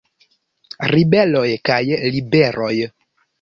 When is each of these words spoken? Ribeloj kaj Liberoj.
Ribeloj 0.91 1.43
kaj 1.71 1.79
Liberoj. 2.17 2.73